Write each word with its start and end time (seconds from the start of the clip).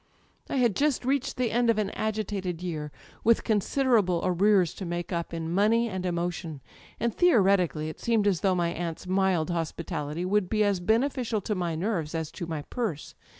''I 0.49 0.57
had 0.57 0.75
just 0.75 1.05
reached 1.05 1.37
the 1.37 1.51
end 1.51 1.69
of 1.69 1.77
an 1.77 1.91
agitated 1.91 2.63
year, 2.63 2.91
with 3.23 3.43
considerable 3.43 4.19
arrears 4.23 4.73
to 4.73 4.83
make 4.83 5.13
up 5.13 5.31
in 5.31 5.53
money 5.53 5.89
and 5.89 6.07
emotion; 6.07 6.59
and 6.99 7.13
theoretically 7.13 7.87
it 7.87 7.99
seemed 7.99 8.25
as 8.25 8.41
though 8.41 8.55
my 8.55 8.69
aunt's 8.69 9.05
mild 9.05 9.51
hospitality 9.51 10.25
would 10.25 10.49
be 10.49 10.63
as 10.63 10.79
beneficial 10.79 11.39
to 11.41 11.53
my 11.53 11.75
nerves 11.75 12.15
as 12.15 12.31
to 12.31 12.47
my 12.47 12.63
purse. 12.63 13.13